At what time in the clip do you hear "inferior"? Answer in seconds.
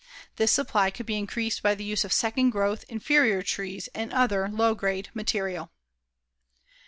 2.89-3.43